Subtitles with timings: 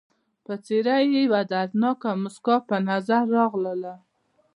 [0.45, 3.93] پر څېره یې یوه دردناکه مسکا په نظر راغله.